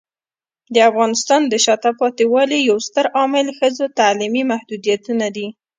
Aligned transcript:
د 0.73 0.75
افغانستان 0.89 1.41
د 1.47 1.53
شاته 1.65 1.91
پاتې 1.99 2.23
والي 2.33 2.59
یو 2.69 2.77
ستر 2.87 3.05
عامل 3.17 3.47
ښځو 3.57 3.85
تعلیمي 3.99 4.43
محدودیتونه 4.51 5.25
دي. 5.35 5.47